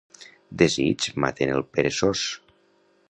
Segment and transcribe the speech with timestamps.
[0.61, 2.25] Desigs maten el peresós.